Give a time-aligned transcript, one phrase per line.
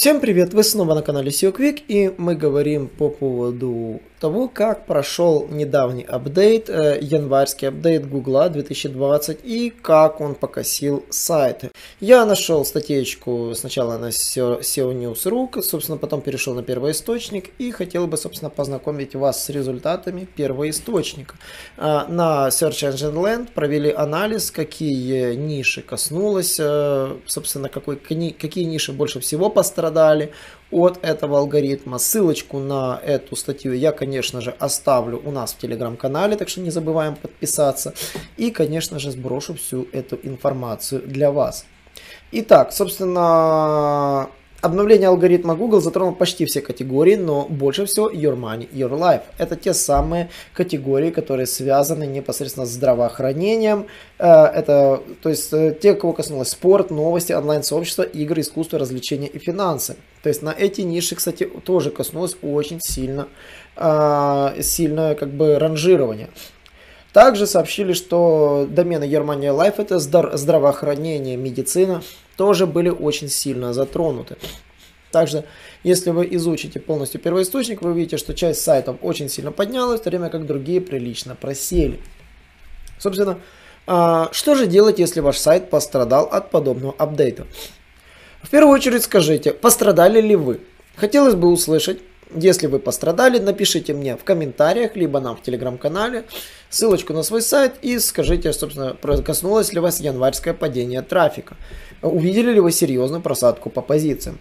[0.00, 0.54] Всем привет!
[0.54, 6.04] Вы снова на канале SEO Quick и мы говорим по поводу того, как прошел недавний
[6.04, 11.70] апдейт, э, январский апдейт Google 2020 и как он покосил сайты.
[12.00, 18.16] Я нашел статейку сначала на SEO News.ru, собственно, потом перешел на первоисточник и хотел бы,
[18.16, 21.34] собственно, познакомить вас с результатами первоисточника.
[21.76, 28.92] Э, на Search Engine Land провели анализ, какие ниши коснулось, э, собственно, какой, какие ниши
[28.92, 29.89] больше всего пострадали
[30.70, 31.98] от этого алгоритма.
[31.98, 36.70] Ссылочку на эту статью я, конечно же, оставлю у нас в телеграм-канале, так что не
[36.70, 37.94] забываем подписаться.
[38.36, 41.64] И, конечно же, сброшу всю эту информацию для вас.
[42.32, 44.28] Итак, собственно,
[44.62, 49.22] Обновление алгоритма Google затронуло почти все категории, но больше всего Your Money, Your Life.
[49.38, 53.86] Это те самые категории, которые связаны непосредственно с здравоохранением.
[54.18, 59.38] Э, это, то есть, э, те, кого коснулось спорт, новости, онлайн-сообщество, игры, искусство, развлечения и
[59.38, 59.96] финансы.
[60.22, 63.28] То есть, на эти ниши, кстати, тоже коснулось очень сильно,
[63.76, 66.28] э, сильное как бы ранжирование.
[67.12, 72.02] Также сообщили, что домены Германия Life это здравоохранение, медицина,
[72.36, 74.36] тоже были очень сильно затронуты.
[75.10, 75.44] Также,
[75.82, 80.10] если вы изучите полностью первоисточник, вы увидите, что часть сайтов очень сильно поднялась, в то
[80.10, 81.98] время как другие прилично просели.
[82.98, 83.40] Собственно,
[83.88, 87.46] а, что же делать, если ваш сайт пострадал от подобного апдейта?
[88.42, 90.60] В первую очередь скажите, пострадали ли вы?
[90.94, 92.00] Хотелось бы услышать,
[92.34, 96.24] если вы пострадали, напишите мне в комментариях, либо нам в телеграм-канале
[96.68, 101.56] ссылочку на свой сайт и скажите, собственно, коснулось ли вас январское падение трафика.
[102.02, 104.38] Увидели ли вы серьезную просадку по позициям.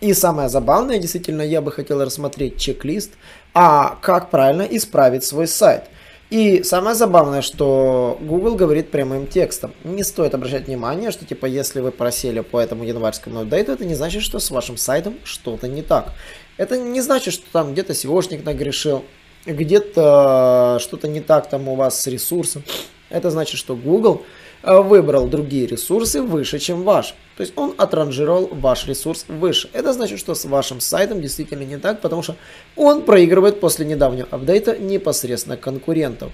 [0.00, 3.12] И самое забавное, действительно, я бы хотел рассмотреть чек-лист,
[3.54, 5.84] а как правильно исправить свой сайт.
[6.28, 9.72] И самое забавное, что Google говорит прямым текстом.
[9.84, 13.94] Не стоит обращать внимание, что типа если вы просели по этому январскому апдейту, это не
[13.94, 16.12] значит, что с вашим сайтом что-то не так.
[16.56, 19.04] Это не значит, что там где-то SEOшник нагрешил,
[19.44, 22.62] где-то что-то не так там у вас с ресурсом.
[23.10, 24.24] Это значит, что Google
[24.62, 27.14] э, выбрал другие ресурсы выше, чем ваш.
[27.36, 29.68] То есть он отранжировал ваш ресурс выше.
[29.72, 32.36] Это значит, что с вашим сайтом действительно не так, потому что
[32.74, 36.32] он проигрывает после недавнего апдейта непосредственно конкурентов.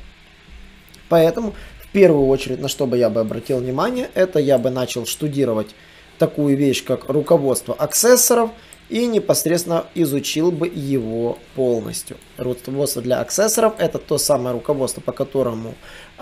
[1.09, 5.05] Поэтому в первую очередь, на что бы я бы обратил внимание, это я бы начал
[5.05, 5.75] штудировать
[6.19, 8.51] такую вещь, как руководство аксессоров–
[8.93, 12.19] и непосредственно изучил бы его полностью.
[12.37, 13.75] Руководство для аксессоров.
[13.79, 15.75] Это то самое руководство, по которому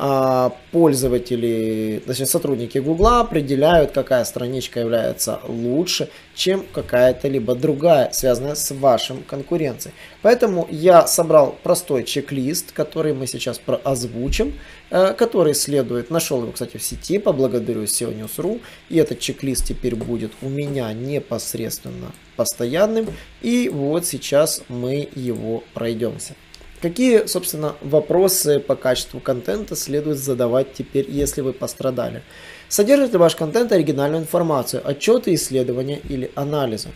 [0.02, 8.54] а, пользователи, точнее сотрудники Гугла определяют, какая страничка является лучше, чем какая-то либо другая, связанная
[8.54, 9.94] с вашим конкуренцией.
[10.22, 14.54] Поэтому я собрал простой чек-лист, который мы сейчас озвучим,
[14.88, 19.96] э, который следует, нашел его, кстати, в сети, поблагодарю SEO News.ru, и этот чек-лист теперь
[19.96, 23.06] будет у меня непосредственно постоянным,
[23.42, 25.62] и вот сейчас мы его
[26.00, 26.34] пройдемся.
[26.80, 32.22] Какие, собственно, вопросы по качеству контента следует задавать теперь, если вы пострадали?
[32.68, 36.88] Содержит ли ваш контент оригинальную информацию, отчеты, исследования или анализы?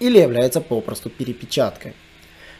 [0.00, 1.94] Или является попросту перепечаткой?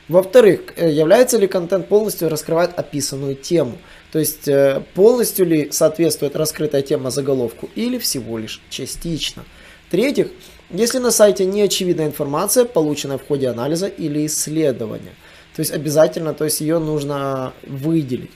[0.08, 3.76] Во-вторых, э, является ли контент полностью раскрывать описанную тему?
[4.10, 9.44] То есть э, полностью ли соответствует раскрытая тема заголовку или всего лишь частично?
[9.88, 10.28] В-третьих,
[10.70, 15.14] если на сайте не очевидна информация, полученная в ходе анализа или исследования–
[15.60, 18.30] то есть обязательно, то есть ее нужно выделить.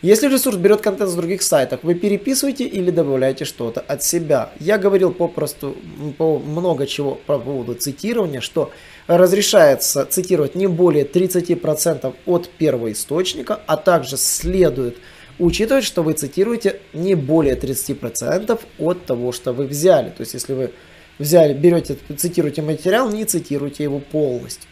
[0.00, 4.50] Если ресурс берет контент с других сайтов, вы переписываете или добавляете что-то от себя.
[4.58, 5.76] Я говорил попросту
[6.16, 8.70] по много чего по поводу цитирования, что
[9.08, 14.96] разрешается цитировать не более 30% от первого источника, а также следует
[15.38, 20.08] учитывать, что вы цитируете не более 30% от того, что вы взяли.
[20.08, 20.70] То есть если вы
[21.18, 24.70] взяли, берете, цитируете материал, не цитируйте его полностью.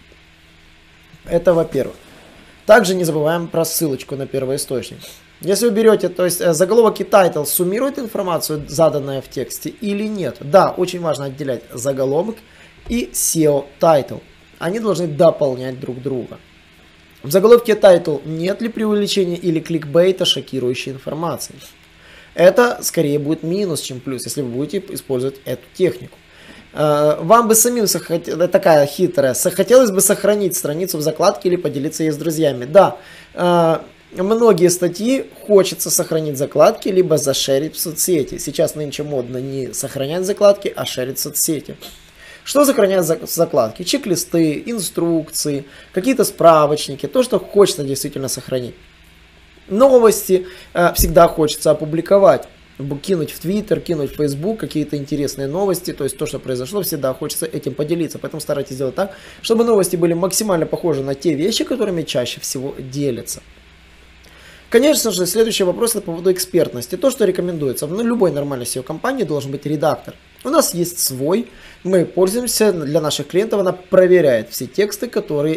[1.30, 1.96] Это во-первых.
[2.66, 4.98] Также не забываем про ссылочку на первоисточник.
[5.40, 10.04] Если вы берете, то есть э, заголовок и title суммирует информацию, заданную в тексте или
[10.04, 10.38] нет.
[10.40, 12.36] Да, очень важно отделять заголовок
[12.88, 14.16] и SEO title.
[14.58, 16.38] Они должны дополнять друг друга.
[17.22, 21.54] В заголовке title нет ли преувеличения или кликбейта шокирующей информации.
[22.34, 26.16] Это скорее будет минус, чем плюс, если вы будете использовать эту технику.
[26.72, 27.86] Э, вам бы самим
[28.48, 32.66] такая хитрая, хотелось бы сохранить страницу в закладке или поделиться ей с друзьями.
[32.66, 32.96] Да,
[33.34, 33.78] э,
[34.12, 38.38] многие статьи хочется сохранить закладки, либо зашерить в соцсети.
[38.38, 41.76] Сейчас нынче модно не сохранять закладки, а шерить в соцсети.
[42.44, 43.82] Что сохраняют закладки?
[43.82, 48.74] Чек-листы, инструкции, какие-то справочники, то, что хочется действительно сохранить.
[49.68, 52.48] Новости э, всегда хочется опубликовать
[53.02, 57.12] кинуть в Твиттер, кинуть в Фейсбук какие-то интересные новости, то есть то, что произошло, всегда
[57.14, 58.18] хочется этим поделиться.
[58.18, 62.74] Поэтому старайтесь сделать так, чтобы новости были максимально похожи на те вещи, которыми чаще всего
[62.78, 63.42] делятся.
[64.70, 66.96] Конечно же, следующий вопрос это по поводу экспертности.
[66.96, 67.86] То, что рекомендуется.
[67.86, 70.14] В любой нормальной SEO-компании должен быть редактор.
[70.44, 71.48] У нас есть свой,
[71.84, 75.56] мы пользуемся, для наших клиентов она проверяет все тексты, которые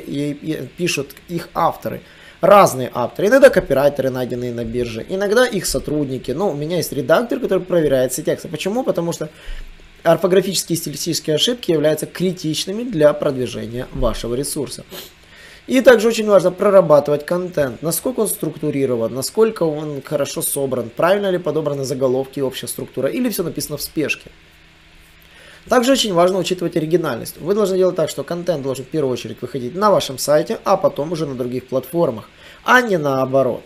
[0.77, 2.01] пишут их авторы
[2.41, 3.27] разные авторы.
[3.27, 6.31] Иногда копирайтеры, найденные на бирже, иногда их сотрудники.
[6.31, 8.47] Но у меня есть редактор, который проверяет все тексты.
[8.49, 8.83] Почему?
[8.83, 9.29] Потому что
[10.03, 14.83] орфографические и стилистические ошибки являются критичными для продвижения вашего ресурса.
[15.67, 21.37] И также очень важно прорабатывать контент, насколько он структурирован, насколько он хорошо собран, правильно ли
[21.37, 24.31] подобраны заголовки и общая структура, или все написано в спешке.
[25.69, 27.39] Также очень важно учитывать оригинальность.
[27.39, 30.75] Вы должны делать так, что контент должен в первую очередь выходить на вашем сайте, а
[30.77, 32.29] потом уже на других платформах,
[32.63, 33.63] а не наоборот.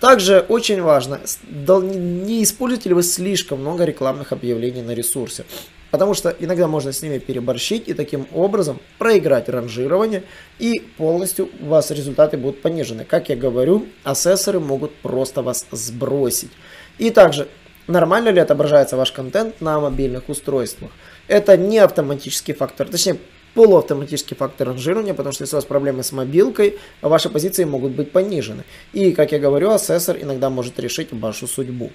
[0.00, 5.44] Также очень важно, не используете ли вы слишком много рекламных объявлений на ресурсе.
[5.92, 10.24] Потому что иногда можно с ними переборщить и таким образом проиграть ранжирование
[10.58, 13.04] и полностью у вас результаты будут понижены.
[13.04, 16.50] Как я говорю, ассессоры могут просто вас сбросить.
[16.98, 17.46] И также,
[17.86, 20.90] нормально ли отображается ваш контент на мобильных устройствах?
[21.28, 23.18] Это не автоматический фактор, точнее
[23.54, 28.10] полуавтоматический фактор ранжирования, потому что если у вас проблемы с мобилкой, ваши позиции могут быть
[28.10, 28.64] понижены.
[28.92, 31.90] И, как я говорю, ассессор иногда может решить вашу судьбу.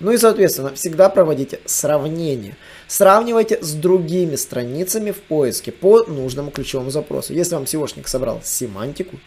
[0.00, 2.56] Ну и, соответственно, всегда проводите сравнение.
[2.86, 7.32] Сравнивайте с другими страницами в поиске по нужному ключевому запросу.
[7.32, 9.18] Если вам SEOшник собрал семантику,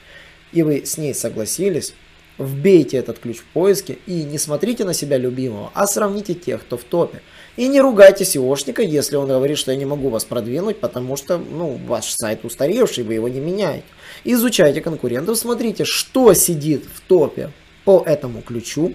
[0.53, 1.93] и вы с ней согласились,
[2.41, 6.77] вбейте этот ключ в поиске и не смотрите на себя любимого, а сравните тех, кто
[6.77, 7.21] в топе.
[7.57, 11.37] И не ругайте SEOшника, если он говорит, что я не могу вас продвинуть, потому что
[11.37, 13.85] ну, ваш сайт устаревший, вы его не меняете.
[14.23, 17.51] Изучайте конкурентов, смотрите, что сидит в топе
[17.85, 18.93] по этому ключу,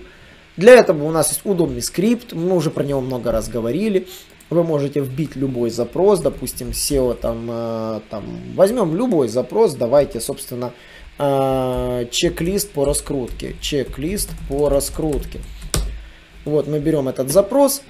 [0.56, 4.08] для этого у нас есть удобный скрипт, мы уже про него много раз говорили.
[4.48, 10.72] Вы можете вбить любой запрос, допустим, SEO там, э, там возьмем любой запрос, давайте, собственно,
[11.18, 13.56] чек-лист по раскрутке.
[13.60, 15.40] Чек-лист по раскрутке.
[16.44, 17.82] Вот мы берем этот запрос,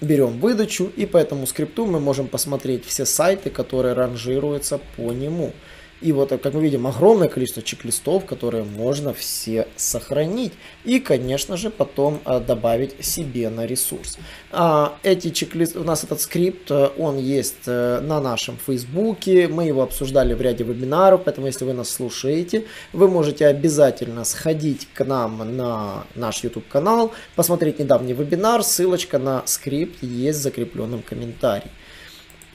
[0.00, 5.52] берем выдачу, и по этому скрипту мы можем посмотреть все сайты, которые ранжируются по нему.
[6.02, 10.52] И вот, как мы видим, огромное количество чек-листов, которые можно все сохранить.
[10.84, 14.18] И, конечно же, потом а, добавить себе на ресурс.
[14.50, 19.48] А, эти чек-листы, у нас этот скрипт, э, он есть а, на нашем фейсбуке.
[19.48, 24.88] Мы его обсуждали в ряде вебинаров, поэтому, если вы нас слушаете, вы можете обязательно сходить
[24.92, 28.62] к нам на наш YouTube канал, посмотреть недавний вебинар.
[28.62, 31.70] Ссылочка на скрипт есть в закрепленном комментарии.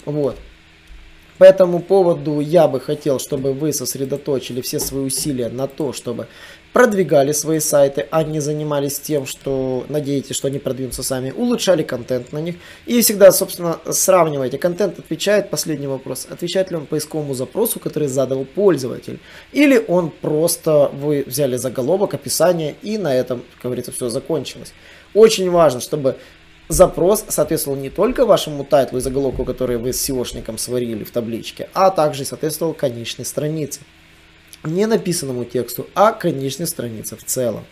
[0.06, 0.38] Вот.
[1.42, 6.28] По этому поводу я бы хотел, чтобы вы сосредоточили все свои усилия на то, чтобы
[6.72, 12.32] продвигали свои сайты, а не занимались тем, что надеетесь, что они продвинутся сами, улучшали контент
[12.32, 12.58] на них.
[12.86, 14.60] И всегда, собственно, сравнивайте.
[14.60, 19.20] Контент отвечает, последний вопрос, отвечает ли он поисковому запросу, который задал пользователь.
[19.52, 24.74] Или он просто, вы взяли заголовок, описание, и на этом, как говорится, все закончилось.
[25.16, 26.18] Очень важно, чтобы
[26.72, 31.70] запрос соответствовал не только вашему тайтлу и заголовку, который вы с SEOшником сварили в табличке,
[31.74, 33.82] а также соответствовал конечной странице.
[34.64, 37.66] Не написанному тексту, а конечной странице в целом.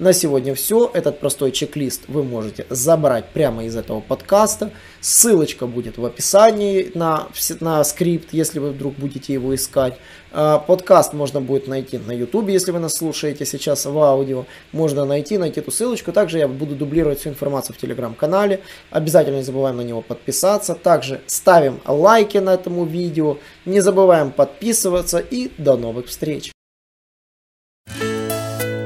[0.00, 0.90] На сегодня все.
[0.92, 4.72] Этот простой чек-лист вы можете забрать прямо из этого подкаста.
[5.00, 7.28] Ссылочка будет в описании на,
[7.60, 9.96] на скрипт, если вы вдруг будете его искать.
[10.32, 14.46] А, подкаст можно будет найти на YouTube, если вы нас слушаете сейчас в аудио.
[14.72, 16.10] Можно найти, найти эту ссылочку.
[16.10, 18.62] Также я буду дублировать всю информацию в телеграм-канале.
[18.90, 20.74] Обязательно не забываем на него подписаться.
[20.74, 23.38] Также ставим лайки на этому видео.
[23.64, 26.53] Не забываем подписываться и до новых встреч.